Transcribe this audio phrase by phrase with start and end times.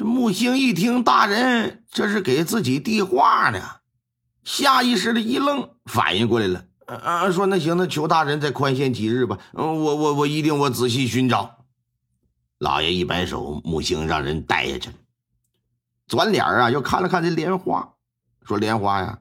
[0.00, 3.60] 这木星一听大人这是给自己递话呢，
[4.44, 9.38] 下意识的一愣，反应过来了，啊，说那行，那求大人再宽限几日吧。
[9.52, 11.66] 嗯，我我我一定我仔细寻找。
[12.56, 14.88] 老爷一摆手，木星让人带下去。
[16.06, 17.96] 转脸啊，又看了看这莲花，
[18.42, 19.18] 说：“莲花呀，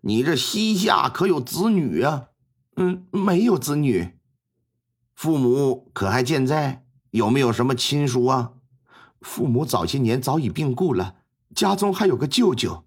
[0.00, 2.28] 你这膝下可有子女啊
[2.76, 4.16] ？”“嗯，没有子女。
[5.14, 6.86] ”“父母可还健在？
[7.10, 8.52] 有没有什么亲属啊
[9.26, 11.16] ？”“父母早些年早已病故了，
[11.54, 12.84] 家中还有个舅舅。”“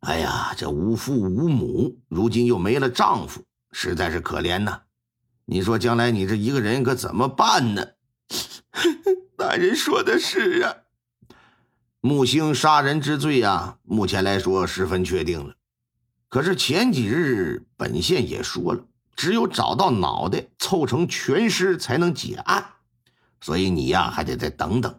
[0.00, 4.82] 哎呀，这无父无母，如今又没了丈夫，实在是可怜呐！
[5.46, 7.86] 你说将来你这一个人可怎么办呢
[9.38, 10.74] ？”“大人说的是啊。”
[12.02, 15.54] 木星杀人之罪啊，目前来说十分确定了。
[16.28, 18.84] 可是前几日本县也说了，
[19.14, 22.72] 只有找到脑袋，凑成全尸才能解案。
[23.40, 24.98] 所以你呀，还得再等等。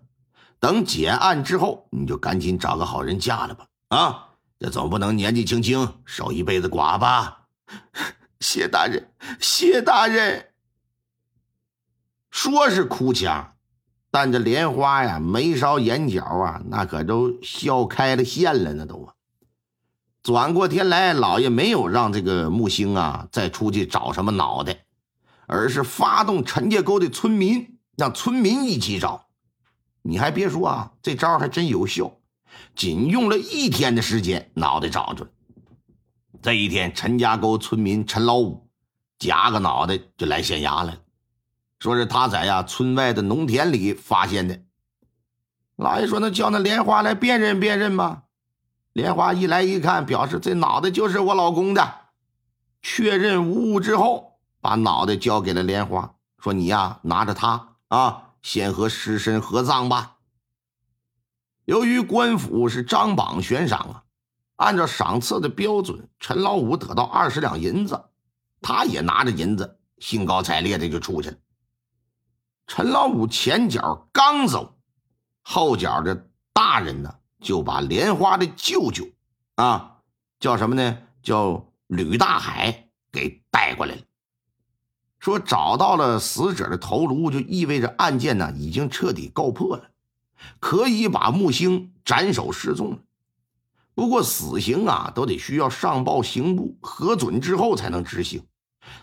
[0.59, 3.65] 等解案之后，你就赶紧找个好人嫁了吧。
[3.89, 7.45] 啊，这总不能年纪轻轻守一辈子寡吧？
[8.39, 10.49] 谢大人，谢大人。
[12.29, 13.53] 说是哭腔。
[14.09, 19.13] 但这莲花呀，眉梢眼角啊，那可都笑开了线了，那都啊。
[20.23, 24.85] 转过天来，老爷没有让这个木星啊再出去找什么脑袋，
[25.45, 29.25] 而是发动陈家沟的村民，让村民一起找。
[30.03, 32.09] 你还别说啊，这招还真有效，
[32.75, 35.31] 仅用了一天的时间，脑袋找着了。
[36.41, 38.69] 这一天，陈家沟村民陈老五
[39.19, 40.99] 夹个脑袋就来县衙来了。
[41.79, 44.61] 说是他在呀村外的农田里发现的。
[45.75, 48.23] 老爷说：“那叫那莲花来辨认辨认吧。”
[48.93, 52.01] 莲花一来一看，表示这脑袋就是我老公的。
[52.81, 60.17] 确认无误之后，把脑袋交给了莲花，说：“你呀拿着它啊，先和尸身合葬吧。”
[61.65, 64.03] 由于官府是张榜悬赏啊，
[64.55, 68.05] 按照赏赐的标准，陈老五得到二十两银子，
[68.61, 71.37] 他也拿着银子，兴高采烈的就出去了。
[72.67, 74.77] 陈老五前脚刚走，
[75.41, 79.05] 后脚的大人呢就把莲花的舅舅，
[79.55, 79.97] 啊，
[80.39, 80.97] 叫什么呢？
[81.21, 84.01] 叫吕大海给带过来了。
[85.19, 89.89] 说找到了死者的头颅，就意味着案件呢已经彻底告破了，
[90.59, 92.99] 可以把木星斩首示众了。
[93.95, 98.43] 不过死刑啊，都得需要上报刑部核准之后才能执行。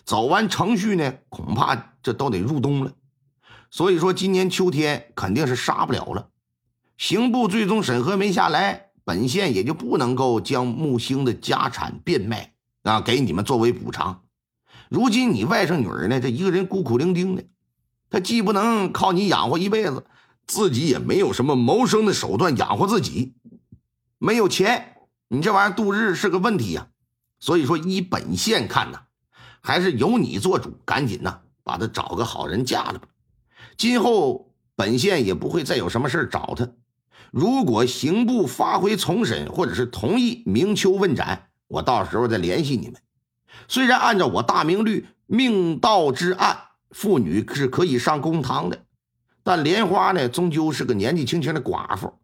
[0.04, 2.92] 走完程序呢，恐怕这都得入冬了。
[3.70, 6.28] 所以说，今年秋天肯定是杀不了了。
[6.96, 12.54] 刑部最终审核没下来，本县也就不能够将木星的家产变卖
[12.84, 14.22] 啊，给你们作为补偿。
[14.94, 17.42] 如今你外甥女儿呢，这一个人孤苦伶仃的，
[18.10, 20.06] 她既不能靠你养活一辈子，
[20.46, 23.34] 自己也没有什么谋生的手段养活自己，
[24.18, 26.86] 没有钱，你这玩意儿度日是个问题呀。
[27.40, 29.00] 所以说，依本县看呐，
[29.60, 33.08] 还是由你做主，赶紧呐，把她找个好人嫁了吧。
[33.76, 36.70] 今后本县也不会再有什么事找他。
[37.32, 42.94] 如果刑部发回重审，或者是同意明秋问斩，我到时候再联系你们。
[43.68, 46.58] 虽然按照我大明律，命盗之案，
[46.90, 48.84] 妇女是可以上公堂的，
[49.42, 52.14] 但莲花呢，终究是个年纪轻轻的寡妇，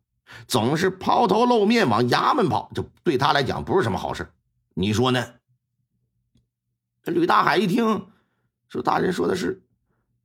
[0.46, 4.30] 总是抛头露面往衙门跑，这对她来讲不是什么好事。
[4.74, 5.34] 你说呢？
[7.04, 8.06] 吕大海一听，
[8.68, 9.62] 说：“大人说的是。”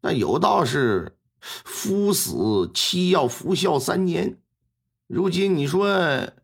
[0.02, 4.38] 但有道是，夫死妻要服孝三年。
[5.08, 5.88] 如今你说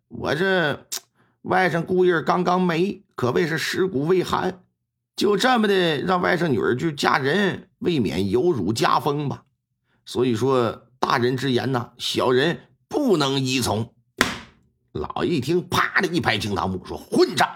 [0.08, 0.88] 我这
[1.42, 4.64] 外甥姑爷刚刚没，可谓是尸骨未寒，
[5.16, 9.44] 就这么的让外甥女儿去嫁人，未免有辱家风吧。
[10.06, 13.94] 所以说，大人之言呐，小人不能依从。
[14.92, 17.50] 老一听，啪的一拍惊堂木，说：“混账！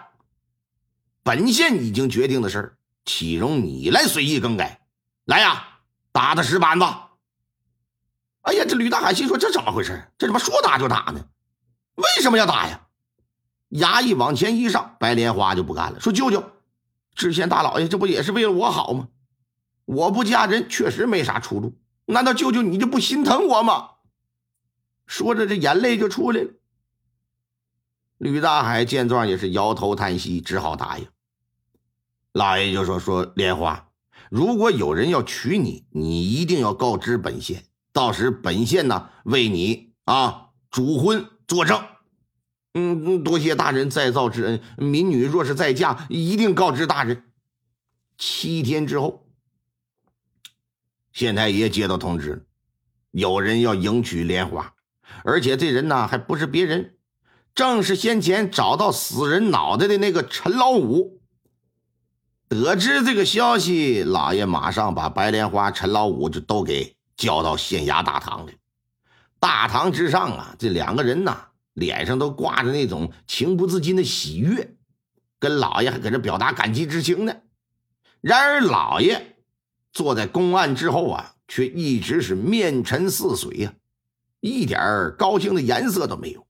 [1.21, 4.81] 本县已经决定的事岂容你来随意更改？
[5.25, 5.67] 来呀！”
[6.13, 6.85] 打他石板子！
[8.43, 10.11] 哎呀，这吕大海心说：“这怎么回事？
[10.17, 11.25] 这怎么说打就打呢？
[11.95, 12.81] 为什么要打呀？”
[13.69, 16.43] 衙役往前一上，白莲花就不干了，说：“舅舅，
[17.15, 19.07] 知县大老爷这不也是为了我好吗？
[19.85, 23.89] 我不嫁人确实没啥出路，难道舅舅你就不心疼我吗？”
[25.07, 26.49] 说着，这眼泪就出来了。
[28.17, 31.07] 吕大海见状也是摇头叹息，只好答应。
[32.31, 33.89] 老爷就说：“说莲花。”
[34.31, 41.79] 如果有人要娶你，你一定要告知本县，到时本县呢为你啊主婚作证。
[42.77, 44.61] 嗯，多谢大人再造之恩。
[44.77, 47.23] 民女若是再嫁，一定告知大人。
[48.17, 49.25] 七天之后，
[51.13, 52.45] 县太爷接到通知，
[53.11, 54.73] 有人要迎娶莲花，
[55.23, 56.97] 而且这人呢，还不是别人，
[57.53, 61.21] 正是先前找到死人脑袋的那个陈老五。
[62.49, 68.51] 得知这个消息，老爷马上把白莲花、陈老五就都给叫到县衙大堂里。
[69.39, 74.75] 大堂之上啊，这两个人呐，脸上都挂着那种情不自禁的喜悦，
[75.37, 77.35] 跟老爷还搁这表达感激之情呢。
[78.21, 79.37] 然而，老爷
[79.93, 83.75] 坐在公案之后啊，却一直是面沉似水呀，
[84.39, 86.47] 一点高兴的颜色都没有。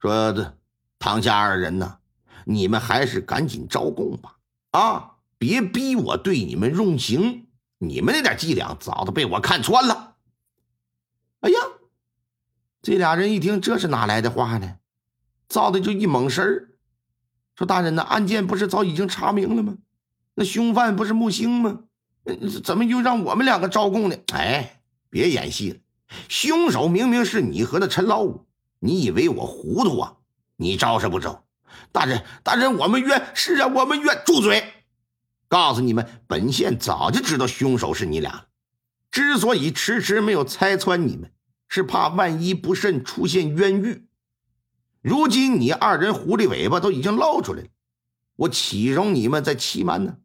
[0.00, 0.58] 说：“这
[0.98, 1.98] 堂下二人呢，
[2.44, 4.38] 你们还是赶紧招供吧。”
[4.72, 5.08] 啊！
[5.38, 7.48] 别逼我对你们用刑，
[7.78, 10.14] 你们那点伎俩早都被我看穿了。
[11.40, 11.58] 哎呀，
[12.82, 14.76] 这俩人一听，这是哪来的话呢？
[15.48, 16.68] 造的就一猛神儿，
[17.54, 19.76] 说：“大人呐，案件不是早已经查明了吗？
[20.34, 21.80] 那凶犯不是木星吗？
[22.64, 24.80] 怎么又让我们两个招供呢？”哎，
[25.10, 25.78] 别演戏了，
[26.28, 28.46] 凶手明明是你和那陈老五，
[28.80, 30.16] 你以为我糊涂啊？
[30.56, 31.44] 你招是不招？
[31.92, 33.26] 大人，大人，我们冤！
[33.34, 34.22] 是啊，我们冤！
[34.26, 34.72] 住嘴！
[35.48, 38.46] 告诉你们，本县早就知道凶手是你俩，
[39.10, 41.30] 之所以迟迟没有拆穿你们，
[41.74, 44.06] 是怕万一不慎出现冤狱。
[45.00, 47.68] 如今你二人狐狸尾巴都已经露出来了，
[48.36, 50.18] 我岂容你们再欺瞒呢？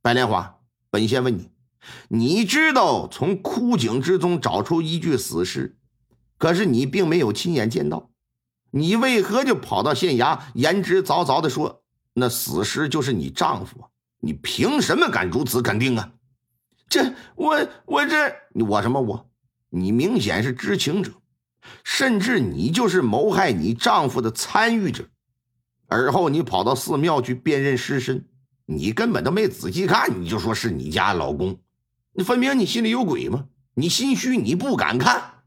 [0.00, 0.56] 白莲花，
[0.88, 1.50] 本县问你，
[2.08, 5.76] 你知道从枯井之中找出一具死尸，
[6.38, 8.10] 可是你并没有亲眼见到。
[8.70, 11.82] 你为何就跑到县衙，言之凿凿的说
[12.14, 13.90] 那死尸就是你丈夫？
[14.20, 16.10] 你凭什么敢如此肯定啊？
[16.88, 18.34] 这我我这
[18.64, 19.29] 我什么我？
[19.70, 21.12] 你明显是知情者，
[21.84, 25.08] 甚至你就是谋害你丈夫的参与者。
[25.86, 28.26] 而后你跑到寺庙去辨认尸身，
[28.66, 31.58] 你根本都没仔细看，你就说是你家老公，
[32.12, 33.46] 你分明你心里有鬼吗？
[33.74, 35.42] 你心虚，你不敢看。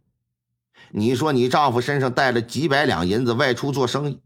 [0.92, 4.22] 你说你丈夫身上带了几百两银子外出做生意，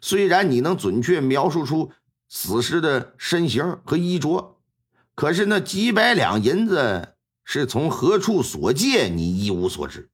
[0.00, 1.92] 虽然你能准确描述出
[2.28, 4.58] 死尸的身形和衣着，
[5.14, 7.14] 可是那几百两银子
[7.50, 10.10] 是从何处所借，你一无所知。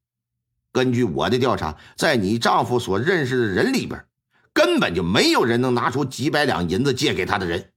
[0.70, 4.04] 根据我的调查，在你丈夫所认识的人里边，
[4.52, 7.72] 根本就没有人能拿出几百两银子借给他的人。